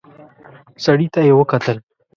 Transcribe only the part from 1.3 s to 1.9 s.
وکتل.